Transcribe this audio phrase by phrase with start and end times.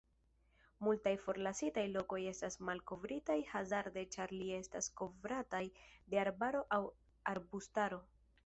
[0.85, 5.63] Multaj forlasitaj lokoj estas malkovritaj hazarde ĉar ili estas kovrataj
[6.15, 6.85] de arbaro au
[7.35, 8.03] arbustaro.